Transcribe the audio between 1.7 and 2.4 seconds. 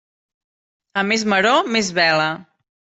més vela.